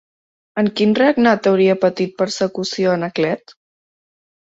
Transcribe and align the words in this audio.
En 0.61 0.69
quin 0.79 0.95
regnat 1.01 1.51
hauria 1.53 1.77
patit 1.85 2.19
persecució 2.25 2.97
Anaclet? 2.99 3.59